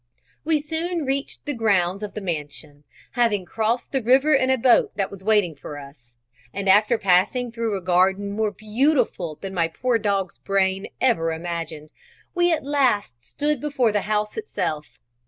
We 0.43 0.59
soon 0.59 1.05
reached 1.05 1.45
the 1.45 1.53
grounds 1.53 2.01
of 2.01 2.15
the 2.15 2.21
mansion, 2.21 2.85
having 3.11 3.45
crossed 3.45 3.91
the 3.91 4.01
river 4.01 4.33
in 4.33 4.49
a 4.49 4.57
boat 4.57 4.97
that 4.97 5.11
was 5.11 5.23
waiting 5.23 5.53
for 5.53 5.77
us; 5.77 6.15
and 6.51 6.67
after 6.67 6.97
passing 6.97 7.51
through 7.51 7.77
a 7.77 7.81
garden 7.81 8.31
more 8.31 8.49
beautiful 8.49 9.35
than 9.35 9.53
my 9.53 9.67
poor 9.67 9.99
dog's 9.99 10.39
brain 10.39 10.85
had 10.85 10.93
ever 11.11 11.31
imagined, 11.31 11.93
we 12.33 12.51
at 12.51 12.63
last 12.63 13.23
stood 13.23 13.61
before 13.61 13.91
the 13.91 14.01
house 14.09 14.37
itself. 14.37 14.87